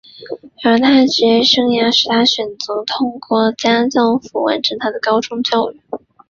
[0.63, 5.79] 然而他的职业生涯使他选择透过家教服务完成他的高中教育。